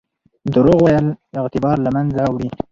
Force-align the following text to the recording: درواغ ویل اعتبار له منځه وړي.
درواغ 0.53 0.79
ویل 0.83 1.07
اعتبار 1.41 1.77
له 1.85 1.89
منځه 1.95 2.21
وړي. 2.33 2.49